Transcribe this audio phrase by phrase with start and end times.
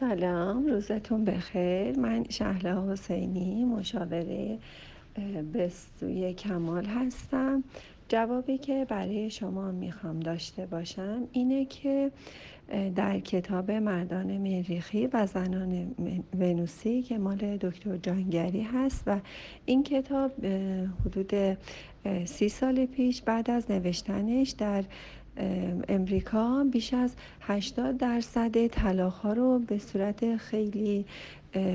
[0.00, 1.98] سلام روزتون بخیر.
[1.98, 4.58] من شهله حسینی مشاوره
[5.54, 7.64] بستوی کمال هستم.
[8.08, 12.10] جوابی که برای شما می‌خوام داشته باشم اینه که
[12.96, 15.94] در کتاب مردان مریخی و زنان
[16.38, 19.20] ونوسی که مال دکتر جانگری هست و
[19.64, 20.32] این کتاب
[21.04, 21.58] حدود
[22.24, 24.84] سی سال پیش بعد از نوشتنش در
[25.88, 31.06] امریکا بیش از 80 درصد طلاق ها رو به صورت خیلی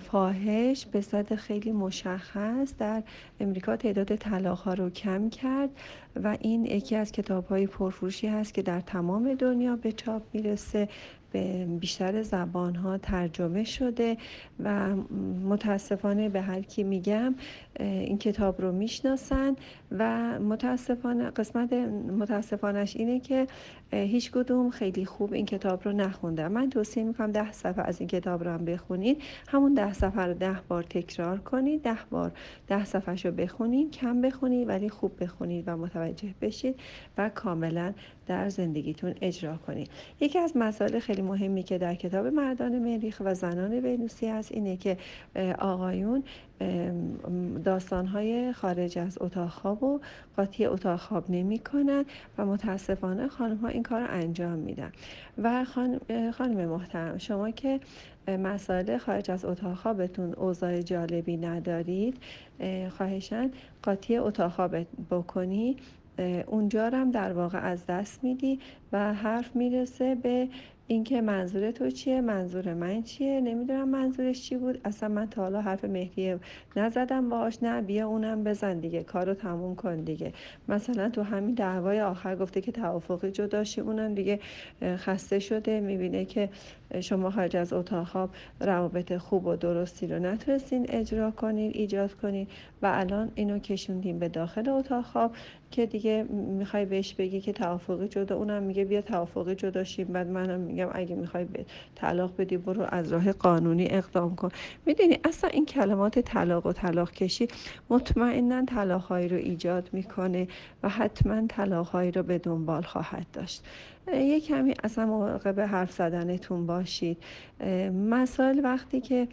[0.00, 3.02] فاحش به صورت خیلی مشخص در
[3.40, 5.70] امریکا تعداد طلاق ها رو کم کرد
[6.16, 10.88] و این یکی از کتاب های پرفروشی هست که در تمام دنیا به چاپ می‌رسه.
[11.34, 14.16] به بیشتر زبان ها ترجمه شده
[14.64, 14.96] و
[15.44, 17.34] متاسفانه به هر کی میگم
[17.80, 19.56] این کتاب رو می‌شناسن
[19.90, 21.72] و متاسفانه قسمت
[22.18, 23.46] متاسفانش اینه که
[23.92, 28.08] هیچ کدوم خیلی خوب این کتاب رو نخوندم من توصیه می‌کنم ده صفحه از این
[28.08, 32.32] کتاب رو هم بخونید همون ده صفحه رو ده بار تکرار کنید ده بار
[32.66, 36.80] ده صفحه رو بخونید کم بخونید ولی خوب بخونید و متوجه بشید
[37.18, 37.92] و کاملا
[38.26, 43.34] در زندگیتون اجرا کنید یکی از مسائل خیلی مهمی که در کتاب مردان مریخ و
[43.34, 44.96] زنان ونوسی هست اینه که
[45.58, 46.24] آقایون
[47.64, 50.00] داستانهای خارج از اتاق خواب و
[50.36, 52.04] قاطی اتاق خواب نمی کنن
[52.38, 54.92] و متاسفانه خانم ها این کار رو انجام میدن.
[55.38, 55.64] و
[56.32, 57.80] خانم محترم شما که
[58.28, 62.16] مسائل خارج از اتاق خوابتون اوضاع جالبی ندارید
[62.96, 63.50] خواهشن
[63.82, 64.76] قاطی اتاق خواب
[65.10, 65.76] بکنی.
[66.46, 68.60] اونجا هم در واقع از دست میدی
[68.92, 70.48] و حرف می‌رسه به
[70.86, 74.80] اینکه منظور تو چیه؟ منظور من چیه؟ نمی‌دونم منظورش چی بود.
[74.84, 76.38] اصلا من تا حالا حرف مهریه
[76.76, 77.62] نزدم باهاش.
[77.62, 79.02] نه بیا اونم بزن دیگه.
[79.02, 80.32] کارو تموم کن دیگه.
[80.68, 84.40] مثلا تو همین دعوای آخر گفته که توافقی جداشی اونم دیگه
[84.82, 85.80] خسته شده.
[85.80, 86.48] می‌بینه که
[87.00, 92.46] شما خارج از اتاق خواب روابط خوب و درستی رو نتونستین اجرا کنین ایجاد کنین
[92.82, 95.36] و الان اینو کشوندیم به داخل اتاق خواب
[95.70, 96.22] که دیگه
[96.58, 100.06] می‌خوای بهش بگی که توافقی جدا اونم میگه بیا توافقی جدا شیم.
[100.06, 104.48] بعد منم میگم اگه می‌خوای به طلاق بدی برو از راه قانونی اقدام کن.
[104.86, 107.48] می‌دونی اصلا این کلمات طلاق و طلاق کشی
[107.90, 110.48] مطمئنا طلاقهایی رو ایجاد می‌کنه
[110.82, 113.64] و حتما طلاقهایی رو به دنبال خواهد داشت.
[114.12, 115.06] یه کمی اصلا
[115.52, 117.18] به حرف زدنتون باشید.
[118.10, 119.28] مسائل وقتی که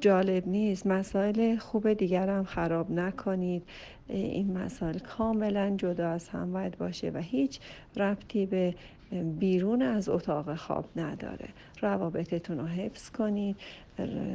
[0.00, 0.86] جالب نیست.
[0.86, 3.62] مسائل خوب دیگرم خراب نکنید.
[4.08, 7.60] این مسائل کاملا جدا از هم باید باشه و هیچ
[7.96, 8.74] ربطی به
[9.38, 11.48] بیرون از اتاق خواب نداره.
[11.80, 13.56] روابطتون رو حفظ کنید.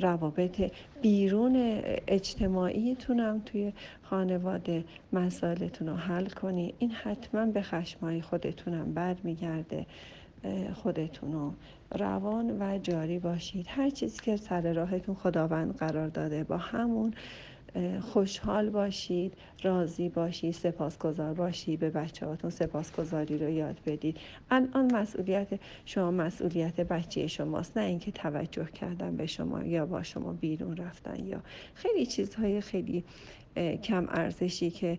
[0.00, 6.74] روابط بیرون اجتماعیتون هم توی خانواده مسائلتون رو حل کنید.
[6.78, 9.86] این حتما به خشمای خودتونم برمیگرده.
[10.74, 11.52] خودتون رو
[11.98, 13.66] روان و جاری باشید.
[13.68, 17.14] هر چیزی که سر راهتون خداوند قرار داده با همون
[18.00, 24.16] خوشحال باشید راضی باشید سپاسگزار باشید به بچه هاتون سپاسگزاری رو یاد بدید.
[24.50, 25.48] الان مسئولیت
[25.84, 31.26] شما مسئولیت بچه شماست نه اینکه توجه کردن به شما یا با شما بیرون رفتن
[31.26, 31.40] یا
[31.74, 33.04] خیلی چیزهای خیلی
[33.82, 34.98] کم ارزشی که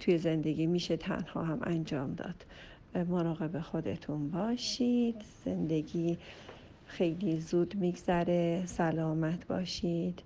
[0.00, 2.44] توی زندگی میشه تنها هم انجام داد.
[2.94, 5.24] مراقب خودتون باشید.
[5.44, 6.18] زندگی
[6.86, 8.62] خیلی زود میگذره.
[8.66, 10.22] سلامت باشید.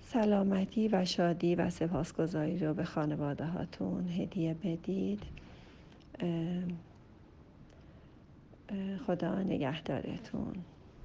[0.00, 5.22] سلامتی و شادی و سپاسگزاری رو به خانواده هاتون هدیه بدید.
[9.06, 10.54] خدا نگهدارتون.